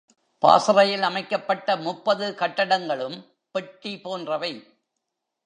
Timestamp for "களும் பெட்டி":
2.87-3.99